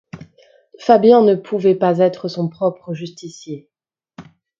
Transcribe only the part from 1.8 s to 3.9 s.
être son propre justicier.